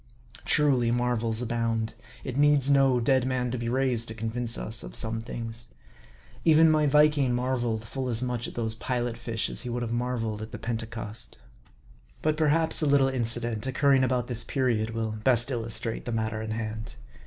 Truly 0.45 0.89
marvels 0.89 1.43
abound. 1.43 1.93
It 2.23 2.35
needs 2.35 2.69
110 2.71 3.03
dead 3.03 3.27
man 3.27 3.51
to 3.51 3.57
be 3.59 3.69
raised, 3.69 4.07
to 4.07 4.15
convince 4.15 4.57
us 4.57 4.81
of 4.81 4.95
some 4.95 5.21
things. 5.21 5.67
Even 6.43 6.71
my 6.71 6.87
Viking 6.87 7.35
marveled 7.35 7.85
full 7.85 8.09
as 8.09 8.23
much 8.23 8.47
at 8.47 8.55
those 8.55 8.73
Pilot 8.73 9.15
fish 9.15 9.47
as 9.47 9.61
he 9.61 9.69
would 9.69 9.83
have 9.83 9.91
marveled 9.93 10.41
at 10.41 10.51
the 10.51 10.57
Pentecost. 10.57 11.35
70 11.35 11.35
M 11.35 11.43
A 11.43 11.45
R 11.45 11.49
D 11.67 11.79
I. 11.83 12.21
But 12.31 12.37
perhaps 12.37 12.81
a 12.81 12.87
little 12.87 13.09
incident, 13.09 13.67
occurring 13.67 14.03
about 14.03 14.25
this 14.25 14.43
period, 14.43 14.89
will 14.89 15.11
best 15.23 15.51
illustrate 15.51 16.05
the 16.05 16.11
matter 16.11 16.41
in 16.41 16.49
hand. 16.49 16.95